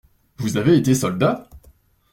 Vous 0.37 0.57
avez 0.57 0.77
été 0.77 0.95
soldat? 0.95 1.47